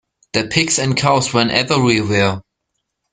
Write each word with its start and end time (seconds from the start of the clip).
The 0.33 0.47
pigs 0.47 0.79
and 0.79 0.97
cows 0.97 1.31
ran 1.31 1.51
everywhere. 1.51 2.41